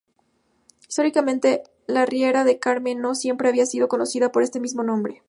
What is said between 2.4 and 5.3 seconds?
de Carme no siempre había sido conocida por este mismo nombre.